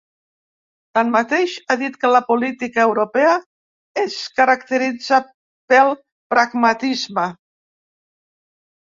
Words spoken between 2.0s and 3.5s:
que la política europea